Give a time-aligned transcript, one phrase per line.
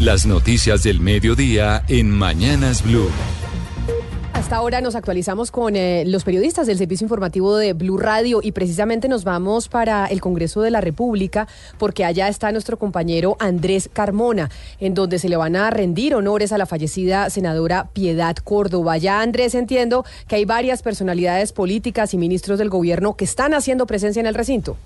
[0.00, 3.10] Las noticias del mediodía en Mañanas Blue.
[4.32, 8.52] Hasta ahora nos actualizamos con eh, los periodistas del servicio informativo de Blue Radio y
[8.52, 13.90] precisamente nos vamos para el Congreso de la República porque allá está nuestro compañero Andrés
[13.92, 18.96] Carmona, en donde se le van a rendir honores a la fallecida senadora Piedad Córdoba.
[18.96, 23.86] Ya Andrés entiendo que hay varias personalidades políticas y ministros del gobierno que están haciendo
[23.86, 24.78] presencia en el recinto.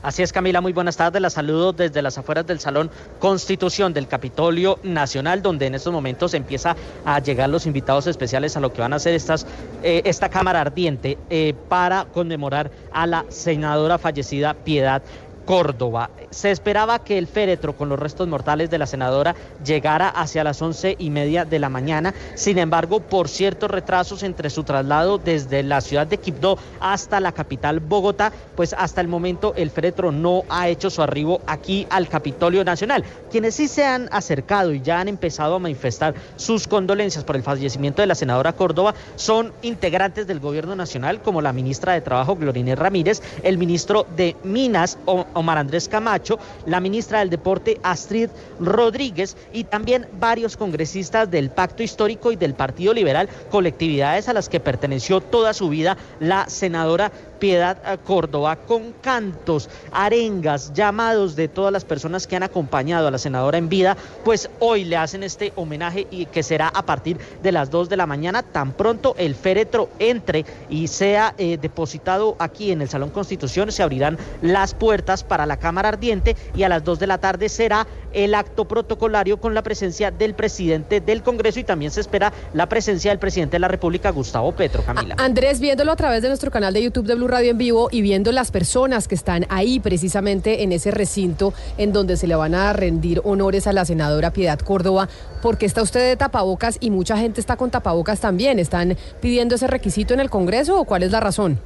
[0.00, 1.20] Así es, Camila, muy buenas tardes.
[1.20, 2.88] La saludo desde las afueras del Salón
[3.18, 8.60] Constitución del Capitolio Nacional, donde en estos momentos empieza a llegar los invitados especiales a
[8.60, 9.44] lo que van a estas,
[9.82, 15.02] eh, esta Cámara Ardiente eh, para conmemorar a la senadora fallecida Piedad
[15.48, 16.10] Córdoba.
[16.28, 19.34] Se esperaba que el féretro con los restos mortales de la senadora
[19.64, 22.12] llegara hacia las once y media de la mañana.
[22.34, 27.32] Sin embargo, por ciertos retrasos entre su traslado desde la ciudad de Quibdó hasta la
[27.32, 32.10] capital Bogotá, pues hasta el momento el féretro no ha hecho su arribo aquí al
[32.10, 33.02] Capitolio Nacional.
[33.30, 37.42] Quienes sí se han acercado y ya han empezado a manifestar sus condolencias por el
[37.42, 42.36] fallecimiento de la senadora Córdoba son integrantes del gobierno nacional, como la ministra de Trabajo,
[42.36, 44.98] Glorine Ramírez, el ministro de Minas,
[45.38, 51.82] Omar Andrés Camacho, la ministra del Deporte Astrid Rodríguez y también varios congresistas del Pacto
[51.82, 57.12] Histórico y del Partido Liberal, colectividades a las que perteneció toda su vida la senadora
[57.38, 63.18] Piedad Córdoba con cantos, arengas, llamados de todas las personas que han acompañado a la
[63.18, 67.52] senadora en vida, pues hoy le hacen este homenaje y que será a partir de
[67.52, 72.72] las 2 de la mañana, tan pronto el féretro entre y sea eh, depositado aquí
[72.72, 76.84] en el Salón Constitución, se abrirán las puertas para la Cámara Ardiente y a las
[76.84, 81.60] 2 de la tarde será el acto protocolario con la presencia del presidente del Congreso
[81.60, 85.16] y también se espera la presencia del presidente de la República, Gustavo Petro, Camila.
[85.18, 88.02] Andrés, viéndolo a través de nuestro canal de YouTube de Blue Radio en vivo y
[88.02, 92.54] viendo las personas que están ahí precisamente en ese recinto en donde se le van
[92.54, 95.08] a rendir honores a la senadora Piedad Córdoba,
[95.42, 98.58] ¿por qué está usted de tapabocas y mucha gente está con tapabocas también?
[98.58, 101.58] ¿Están pidiendo ese requisito en el Congreso o cuál es la razón?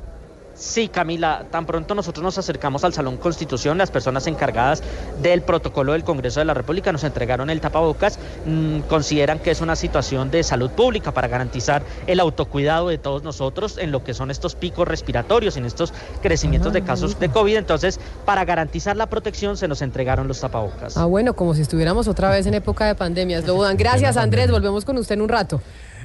[0.62, 4.81] Sí, Camila, tan pronto nosotros nos acercamos al Salón Constitución, las personas encargadas
[5.21, 9.61] del protocolo del Congreso de la República nos entregaron el tapabocas, mm, consideran que es
[9.61, 14.15] una situación de salud pública para garantizar el autocuidado de todos nosotros en lo que
[14.15, 15.93] son estos picos respiratorios, en estos
[16.23, 17.56] crecimientos de casos de COVID.
[17.56, 20.97] Entonces, para garantizar la protección se nos entregaron los tapabocas.
[20.97, 23.43] Ah, bueno, como si estuviéramos otra vez en época de pandemias.
[23.77, 24.49] Gracias, Andrés.
[24.49, 25.61] Volvemos con usted en un rato.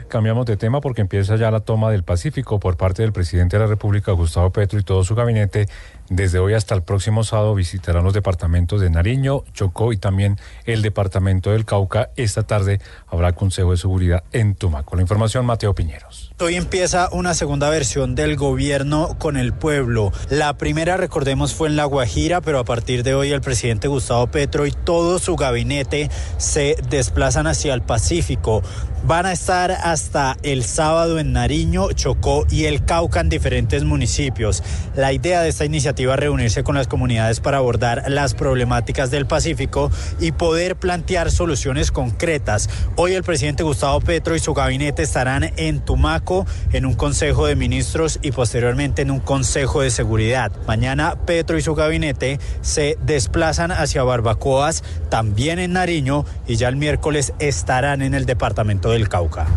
[0.07, 3.63] Cambiamos de tema porque empieza ya la toma del Pacífico por parte del presidente de
[3.63, 5.67] la República, Gustavo Petro, y todo su gabinete
[6.09, 10.81] desde hoy hasta el próximo sábado visitarán los departamentos de Nariño, Chocó y también el
[10.81, 12.09] departamento del Cauca.
[12.15, 14.95] Esta tarde habrá Consejo de Seguridad en Tumaco.
[14.95, 16.31] La información, Mateo Piñeros.
[16.39, 20.11] Hoy empieza una segunda versión del gobierno con el pueblo.
[20.29, 24.27] La primera, recordemos, fue en La Guajira, pero a partir de hoy el presidente Gustavo
[24.27, 28.61] Petro y todo su gabinete se desplazan hacia el Pacífico.
[29.03, 34.63] Van a estar hasta el sábado en Nariño, Chocó y el Cauca en diferentes municipios.
[34.95, 39.25] La idea de esta iniciativa a reunirse con las comunidades para abordar las problemáticas del
[39.25, 42.69] Pacífico y poder plantear soluciones concretas.
[42.95, 47.55] Hoy el presidente Gustavo Petro y su gabinete estarán en Tumaco en un consejo de
[47.55, 50.51] ministros y posteriormente en un consejo de seguridad.
[50.67, 56.75] Mañana Petro y su gabinete se desplazan hacia Barbacoas, también en Nariño y ya el
[56.75, 59.47] miércoles estarán en el departamento del Cauca.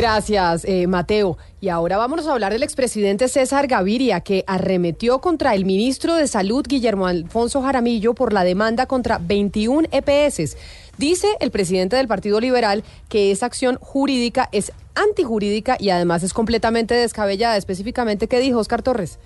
[0.00, 1.36] Gracias, eh, Mateo.
[1.60, 6.26] Y ahora vamos a hablar del expresidente César Gaviria, que arremetió contra el ministro de
[6.26, 10.56] Salud, Guillermo Alfonso Jaramillo, por la demanda contra 21 EPS.
[10.96, 16.32] Dice el presidente del Partido Liberal que esa acción jurídica es antijurídica y además es
[16.32, 17.58] completamente descabellada.
[17.58, 19.18] Específicamente, ¿qué dijo Oscar Torres?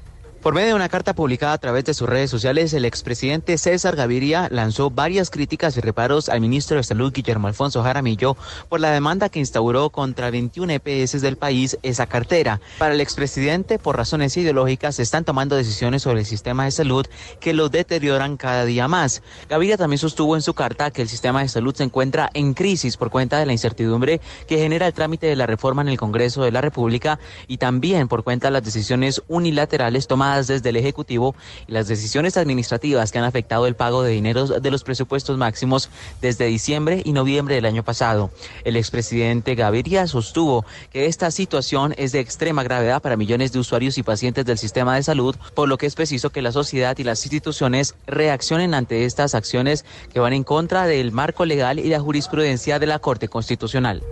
[0.44, 3.96] Por medio de una carta publicada a través de sus redes sociales, el expresidente César
[3.96, 8.36] Gaviria lanzó varias críticas y reparos al ministro de Salud Guillermo Alfonso Jaramillo
[8.68, 12.60] por la demanda que instauró contra 21 EPS del país esa cartera.
[12.76, 17.06] Para el expresidente, por razones ideológicas, se están tomando decisiones sobre el sistema de salud
[17.40, 19.22] que lo deterioran cada día más.
[19.48, 22.98] Gaviria también sostuvo en su carta que el sistema de salud se encuentra en crisis
[22.98, 26.42] por cuenta de la incertidumbre que genera el trámite de la reforma en el Congreso
[26.42, 27.18] de la República
[27.48, 31.34] y también por cuenta de las decisiones unilaterales tomadas desde el Ejecutivo
[31.66, 35.90] y las decisiones administrativas que han afectado el pago de dineros de los presupuestos máximos
[36.20, 38.30] desde diciembre y noviembre del año pasado.
[38.64, 43.98] El expresidente Gaviria sostuvo que esta situación es de extrema gravedad para millones de usuarios
[43.98, 47.04] y pacientes del sistema de salud, por lo que es preciso que la sociedad y
[47.04, 52.00] las instituciones reaccionen ante estas acciones que van en contra del marco legal y la
[52.00, 54.02] jurisprudencia de la Corte Constitucional.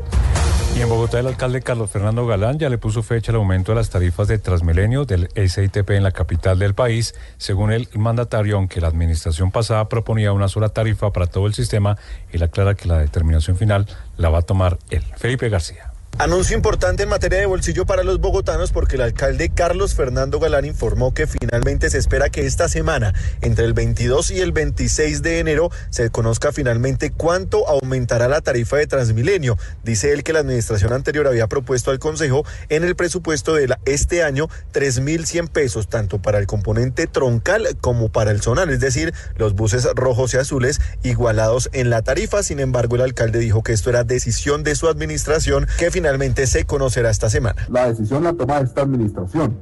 [0.74, 3.76] Y en Bogotá el alcalde Carlos Fernando Galán ya le puso fecha al aumento de
[3.76, 7.14] las tarifas de Transmilenio del SITP en la capital del país.
[7.36, 11.98] Según el mandatario, aunque la administración pasada proponía una sola tarifa para todo el sistema,
[12.32, 13.86] él aclara que la determinación final
[14.16, 15.02] la va a tomar él.
[15.18, 15.91] Felipe García.
[16.18, 20.66] Anuncio importante en materia de bolsillo para los bogotanos porque el alcalde Carlos Fernando Galán
[20.66, 25.40] informó que finalmente se espera que esta semana, entre el 22 y el 26 de
[25.40, 29.56] enero, se conozca finalmente cuánto aumentará la tarifa de Transmilenio.
[29.82, 34.22] Dice él que la administración anterior había propuesto al Consejo en el presupuesto de este
[34.22, 39.54] año 3.100 pesos, tanto para el componente troncal como para el zonal, es decir, los
[39.54, 42.42] buses rojos y azules igualados en la tarifa.
[42.42, 46.48] Sin embargo, el alcalde dijo que esto era decisión de su administración que finalmente finalmente
[46.48, 47.62] se conocerá esta semana.
[47.68, 49.56] La decisión la toma esta administración.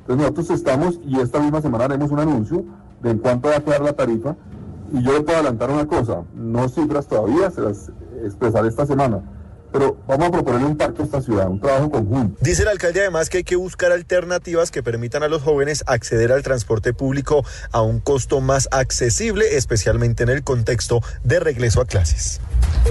[0.00, 2.66] Entonces nosotros estamos y esta misma semana haremos un anuncio
[3.02, 4.36] de en cuánto va a quedar la tarifa.
[4.92, 7.90] Y yo le puedo adelantar una cosa, no cifras todavía, se las
[8.22, 9.22] expresaré esta semana
[9.72, 12.38] pero vamos a proponer un pacto a esta ciudad, un trabajo conjunto.
[12.40, 16.32] Dice el alcalde además que hay que buscar alternativas que permitan a los jóvenes acceder
[16.32, 21.86] al transporte público a un costo más accesible, especialmente en el contexto de regreso a
[21.86, 22.40] clases.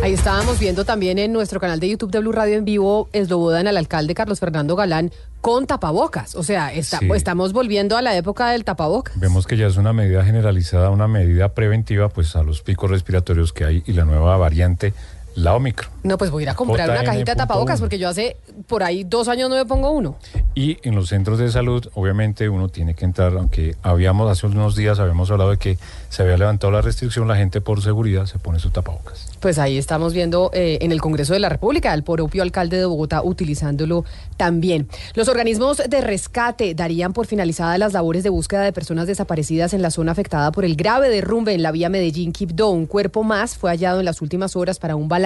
[0.04, 3.68] Ahí estábamos viendo también en nuestro canal de YouTube de Blue Radio en vivo, eslobodan
[3.68, 5.12] al alcalde Carlos Fernando Galán
[5.42, 6.36] con tapabocas.
[6.36, 9.18] O sea, estamos volviendo a la época del tapabocas.
[9.19, 13.54] Vemos que ya es una medida generalizada, una medida preventiva pues a los picos respiratorios
[13.54, 14.94] que hay y la nueva variante
[15.36, 15.92] la Omicron.
[16.04, 18.38] No, pues voy a ir a comprar una cajita de tapabocas porque yo hace
[18.68, 20.18] por ahí dos años no me pongo uno.
[20.54, 24.76] Y en los centros de salud, obviamente uno tiene que entrar, aunque habíamos hace unos
[24.76, 25.78] días, habíamos hablado de que
[26.10, 29.28] se había levantado la restricción, la gente por seguridad se pone su tapabocas.
[29.42, 32.86] Pues ahí estamos viendo eh, en el Congreso de la República el propio alcalde de
[32.86, 34.06] Bogotá utilizándolo
[34.38, 34.88] también.
[35.16, 39.82] Los organismos de rescate darían por finalizadas las labores de búsqueda de personas desaparecidas en
[39.82, 42.70] la zona afectada por el grave derrumbe en la vía Medellín-Quibdó.
[42.70, 45.25] Un cuerpo más fue hallado en las últimas horas para un balance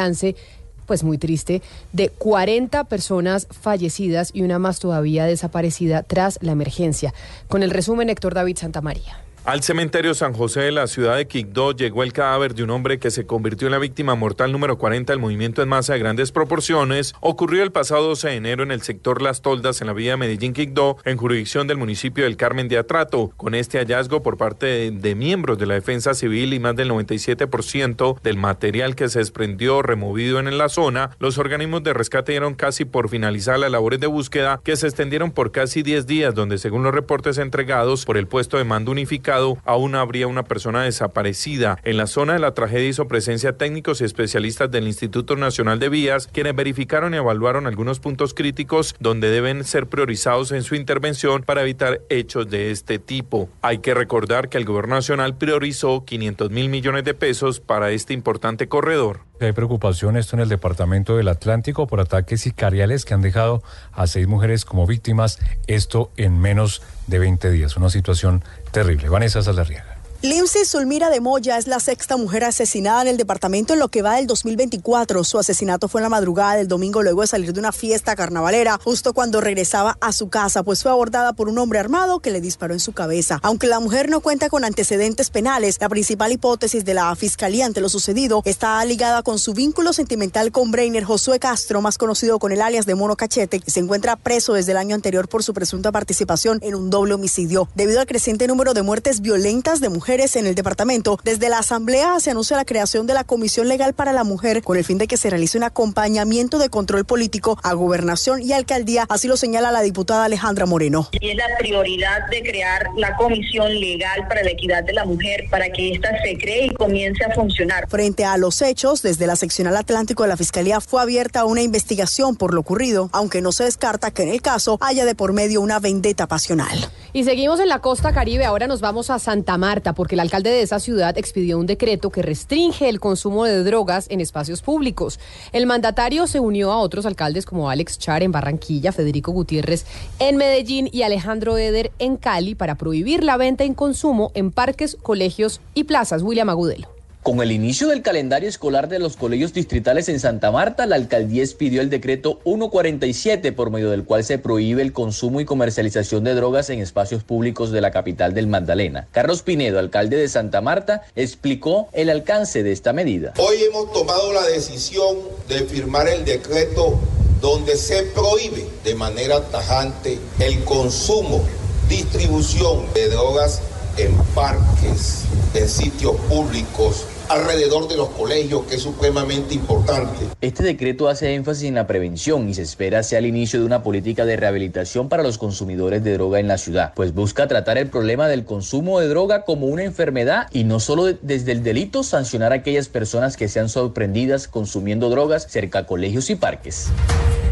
[0.90, 1.62] pues muy triste,
[1.94, 7.14] de 40 personas fallecidas y una más todavía desaparecida tras la emergencia.
[7.48, 9.29] Con el resumen, Héctor David Santamaría.
[9.50, 13.00] Al cementerio San José de la ciudad de Quibdó llegó el cadáver de un hombre
[13.00, 16.32] que se convirtió en la víctima mortal número 40 del movimiento en masa de grandes
[16.32, 17.16] proporciones.
[17.20, 20.98] Ocurrió el pasado 12 de enero en el sector Las Toldas, en la vía Medellín-Quibdó,
[21.04, 23.32] en jurisdicción del municipio del Carmen de Atrato.
[23.38, 26.92] Con este hallazgo por parte de, de miembros de la defensa civil y más del
[26.92, 32.54] 97% del material que se desprendió removido en la zona, los organismos de rescate dieron
[32.54, 36.60] casi por finalizar las labores de búsqueda que se extendieron por casi 10 días, donde
[36.60, 41.78] según los reportes entregados por el puesto de mando unificado, aún habría una persona desaparecida.
[41.84, 45.90] En la zona de la tragedia hizo presencia técnicos y especialistas del Instituto Nacional de
[45.90, 51.44] Vías, quienes verificaron y evaluaron algunos puntos críticos donde deben ser priorizados en su intervención
[51.44, 53.50] para evitar hechos de este tipo.
[53.62, 58.14] Hay que recordar que el Gobierno Nacional priorizó 500 mil millones de pesos para este
[58.14, 59.29] importante corredor.
[59.42, 63.64] Hay preocupación esto en el departamento del Atlántico por ataques sicariales que han dejado
[63.94, 67.78] a seis mujeres como víctimas, esto en menos de 20 días.
[67.78, 69.08] Una situación terrible.
[69.08, 69.99] Vanessa Salarriaga.
[70.22, 74.02] Lindsay Zulmira de Moya es la sexta mujer asesinada en el departamento en lo que
[74.02, 75.24] va del 2024.
[75.24, 78.78] Su asesinato fue en la madrugada del domingo luego de salir de una fiesta carnavalera,
[78.84, 82.42] justo cuando regresaba a su casa, pues fue abordada por un hombre armado que le
[82.42, 83.40] disparó en su cabeza.
[83.44, 87.80] Aunque la mujer no cuenta con antecedentes penales, la principal hipótesis de la fiscalía ante
[87.80, 92.52] lo sucedido está ligada con su vínculo sentimental con Brainer Josué Castro, más conocido con
[92.52, 95.54] el alias de Mono Cachete, que se encuentra preso desde el año anterior por su
[95.54, 97.70] presunta participación en un doble homicidio.
[97.74, 101.20] Debido al creciente número de muertes violentas de mujeres, en el departamento.
[101.24, 104.76] Desde la Asamblea se anuncia la creación de la Comisión Legal para la Mujer con
[104.76, 109.06] el fin de que se realice un acompañamiento de control político a gobernación y alcaldía,
[109.08, 111.10] así lo señala la diputada Alejandra Moreno.
[111.12, 115.46] Y es la prioridad de crear la Comisión Legal para la Equidad de la Mujer
[115.52, 117.88] para que ésta se cree y comience a funcionar.
[117.88, 122.36] Frente a los hechos, desde la seccional Atlántico de la Fiscalía fue abierta una investigación
[122.36, 125.62] por lo ocurrido, aunque no se descarta que en el caso haya de por medio
[125.62, 126.90] una vendetta pasional.
[127.14, 130.50] Y seguimos en la costa caribe, ahora nos vamos a Santa Marta porque el alcalde
[130.50, 135.20] de esa ciudad expidió un decreto que restringe el consumo de drogas en espacios públicos.
[135.52, 139.86] El mandatario se unió a otros alcaldes como Alex Char en Barranquilla, Federico Gutiérrez
[140.20, 144.96] en Medellín y Alejandro Eder en Cali para prohibir la venta y consumo en parques,
[145.04, 146.22] colegios y plazas.
[146.22, 146.99] William Agudelo.
[147.22, 151.44] Con el inicio del calendario escolar de los colegios distritales en Santa Marta, la alcaldía
[151.44, 156.34] expidió el decreto 147 por medio del cual se prohíbe el consumo y comercialización de
[156.34, 159.10] drogas en espacios públicos de la capital del Magdalena.
[159.12, 163.34] Carlos Pinedo, alcalde de Santa Marta, explicó el alcance de esta medida.
[163.38, 165.18] Hoy hemos tomado la decisión
[165.50, 167.02] de firmar el decreto
[167.42, 171.44] donde se prohíbe de manera tajante el consumo,
[171.90, 173.62] distribución de drogas
[174.00, 180.26] en parques en sitios públicos alrededor de los colegios, que es supremamente importante.
[180.42, 183.84] Este decreto hace énfasis en la prevención y se espera sea el inicio de una
[183.84, 187.90] política de rehabilitación para los consumidores de droga en la ciudad, pues busca tratar el
[187.90, 192.52] problema del consumo de droga como una enfermedad y no solo desde el delito sancionar
[192.52, 196.88] a aquellas personas que sean sorprendidas consumiendo drogas cerca a colegios y parques.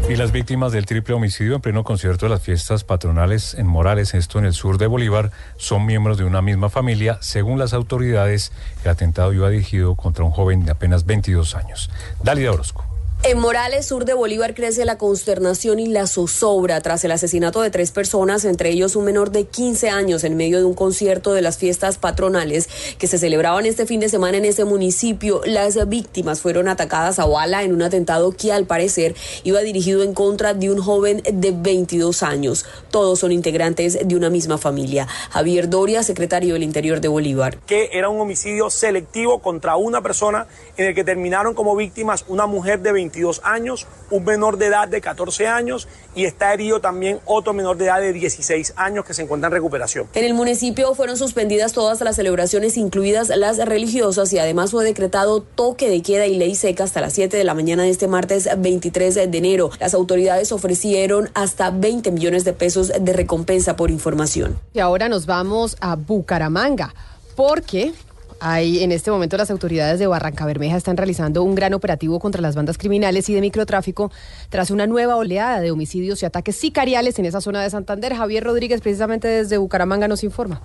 [0.08, 4.14] Y las víctimas del triple homicidio en pleno concierto de las fiestas patronales en Morales,
[4.14, 7.18] esto en el sur de Bolívar, son miembros de una misma familia.
[7.20, 8.50] Según las autoridades,
[8.84, 11.90] el atentado iba dirigido contra un joven de apenas 22 años.
[12.22, 12.87] Dalida Orozco.
[13.24, 17.70] En Morales, sur de Bolívar, crece la consternación y la zozobra tras el asesinato de
[17.70, 21.42] tres personas, entre ellos un menor de 15 años, en medio de un concierto de
[21.42, 25.40] las fiestas patronales que se celebraban este fin de semana en ese municipio.
[25.44, 30.14] Las víctimas fueron atacadas a bala en un atentado que, al parecer, iba dirigido en
[30.14, 32.66] contra de un joven de 22 años.
[32.92, 35.08] Todos son integrantes de una misma familia.
[35.30, 37.58] Javier Doria, secretario del Interior de Bolívar.
[37.66, 40.46] Que era un homicidio selectivo contra una persona
[40.76, 44.66] en el que terminaron como víctimas una mujer de 22 22 años, un menor de
[44.66, 49.04] edad de 14 años y está herido también otro menor de edad de 16 años
[49.04, 50.06] que se encuentra en recuperación.
[50.14, 55.40] En el municipio fueron suspendidas todas las celebraciones, incluidas las religiosas, y además fue decretado
[55.40, 58.48] toque de queda y ley seca hasta las 7 de la mañana de este martes
[58.56, 59.70] 23 de enero.
[59.80, 64.58] Las autoridades ofrecieron hasta 20 millones de pesos de recompensa por información.
[64.74, 66.94] Y ahora nos vamos a Bucaramanga,
[67.36, 67.92] porque
[68.40, 72.40] hay, en este momento las autoridades de Barranca Bermeja están realizando un gran operativo contra
[72.40, 74.10] las bandas criminales y de microtráfico
[74.48, 78.14] tras una nueva oleada de homicidios y ataques sicariales en esa zona de Santander.
[78.14, 80.60] Javier Rodríguez, precisamente desde Bucaramanga, nos informa.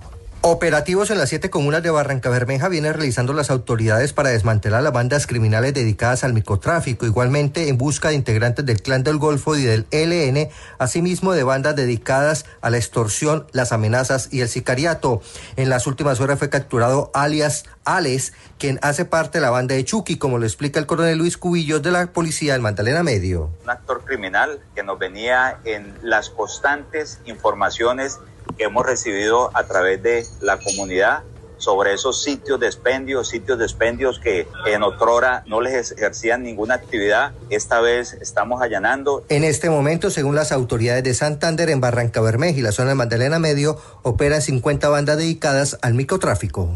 [0.46, 4.92] Operativos en las siete comunas de Barranca Bermeja vienen realizando las autoridades para desmantelar las
[4.92, 9.62] bandas criminales dedicadas al microtráfico, igualmente en busca de integrantes del Clan del Golfo y
[9.62, 15.22] del ELN, asimismo de bandas dedicadas a la extorsión, las amenazas y el sicariato.
[15.56, 19.84] En las últimas horas fue capturado alias Alex, quien hace parte de la banda de
[19.86, 23.48] Chucky, como lo explica el coronel Luis Cubillos de la policía del Magdalena Medio.
[23.62, 28.18] Un actor criminal que nos venía en las constantes informaciones
[28.56, 31.24] que hemos recibido a través de la comunidad
[31.58, 36.74] sobre esos sitios de expendios, sitios de expendios que en otrora no les ejercían ninguna
[36.74, 37.32] actividad.
[37.50, 39.24] Esta vez estamos allanando.
[39.28, 42.94] En este momento, según las autoridades de Santander, en Barranca Bermeja y la zona de
[42.96, 46.70] Magdalena Medio, operan 50 bandas dedicadas al microtráfico.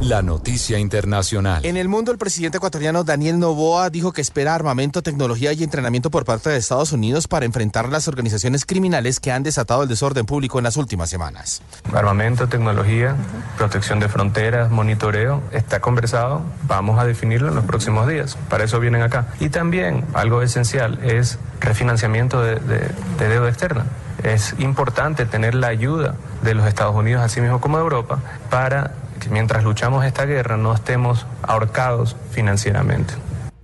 [0.00, 1.64] La noticia internacional.
[1.64, 6.10] En el mundo, el presidente ecuatoriano Daniel Novoa dijo que espera armamento, tecnología y entrenamiento
[6.10, 10.24] por parte de Estados Unidos para enfrentar las organizaciones criminales que han desatado el desorden
[10.24, 11.62] público en las últimas semanas.
[11.92, 13.16] Armamento, tecnología,
[13.56, 18.80] protección de fronteras, monitoreo, está conversado, vamos a definirlo en los próximos días, para eso
[18.80, 19.26] vienen acá.
[19.40, 23.84] Y también algo esencial es refinanciamiento de, de deuda externa.
[24.22, 28.18] Es importante tener la ayuda de los Estados Unidos, así mismo como de Europa,
[28.50, 33.14] para que mientras luchamos esta guerra no estemos ahorcados financieramente.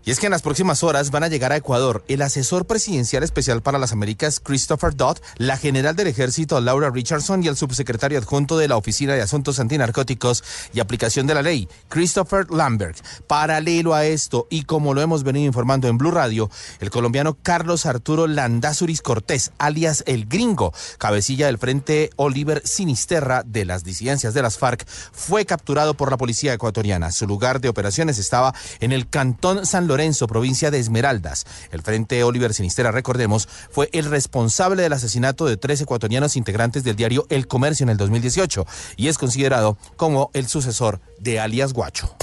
[0.06, 3.23] Y es que en las próximas horas van a llegar a Ecuador el asesor presidencial
[3.23, 8.18] especial para las Américas, Christopher Dodd, la general del ejército, Laura Richardson, y el subsecretario
[8.18, 10.44] adjunto de la Oficina de Asuntos Antinarcóticos
[10.75, 12.99] y Aplicación de la Ley, Christopher Lambert.
[13.26, 17.87] Paralelo a esto, y como lo hemos venido informando en Blue Radio, el colombiano Carlos
[17.87, 24.42] Arturo Landázuris Cortés, alias El Gringo, cabecilla del Frente Oliver Sinisterra de las disidencias de
[24.42, 27.11] las FARC, fue capturado por la policía ecuatoriana.
[27.11, 29.93] Su lugar de operaciones estaba en el cantón San Lorenzo,
[30.26, 31.46] provincia de Esmeraldas.
[31.70, 36.96] El Frente Oliver Sinistera, recordemos, fue el responsable del asesinato de tres ecuatorianos integrantes del
[36.96, 42.14] diario El Comercio en el 2018 y es considerado como el sucesor de alias Guacho.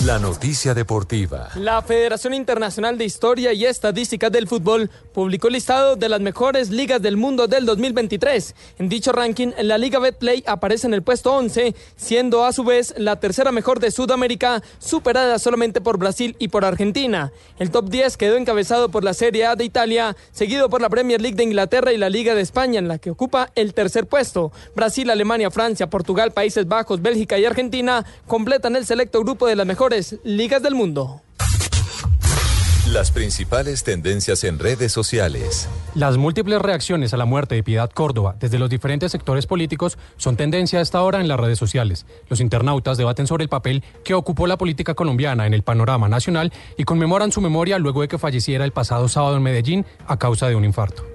[0.00, 1.50] La noticia deportiva.
[1.54, 6.70] La Federación Internacional de Historia y Estadística del Fútbol publicó el listado de las mejores
[6.70, 8.56] ligas del mundo del 2023.
[8.80, 12.94] En dicho ranking, la Liga Betplay aparece en el puesto 11, siendo a su vez
[12.96, 17.30] la tercera mejor de Sudamérica, superada solamente por Brasil y por Argentina.
[17.60, 21.20] El top 10 quedó encabezado por la Serie A de Italia, seguido por la Premier
[21.20, 24.50] League de Inglaterra y la Liga de España, en la que ocupa el tercer puesto.
[24.74, 29.66] Brasil, Alemania, Francia, Portugal, Países Bajos, Bélgica y Argentina completan el selecto grupo de las
[29.82, 31.22] mejores ligas del mundo.
[32.86, 35.68] Las principales tendencias en redes sociales.
[35.96, 40.36] Las múltiples reacciones a la muerte de Piedad Córdoba desde los diferentes sectores políticos son
[40.36, 42.06] tendencia a esta hora en las redes sociales.
[42.28, 46.52] Los internautas debaten sobre el papel que ocupó la política colombiana en el panorama nacional
[46.76, 50.46] y conmemoran su memoria luego de que falleciera el pasado sábado en Medellín a causa
[50.46, 51.11] de un infarto.